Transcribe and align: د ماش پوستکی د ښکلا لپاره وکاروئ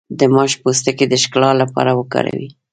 د 0.19 0.21
ماش 0.33 0.51
پوستکی 0.61 1.05
د 1.09 1.13
ښکلا 1.23 1.51
لپاره 1.61 1.91
وکاروئ 1.99 2.47